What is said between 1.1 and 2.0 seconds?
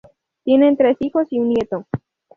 y un nieto.